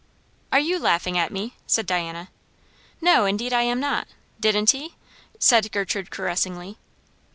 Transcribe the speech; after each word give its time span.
"Are 0.51 0.59
you 0.59 0.79
laughing 0.79 1.15
at 1.15 1.31
me?" 1.31 1.53
said 1.67 1.85
Diana. 1.85 2.29
"No, 3.01 3.25
indeed 3.25 3.53
I 3.53 3.61
am 3.61 3.79
not. 3.79 4.07
Didn't 4.39 4.71
he?" 4.71 4.95
said 5.37 5.71
Gertrude 5.71 6.09
caressingly. 6.09 6.79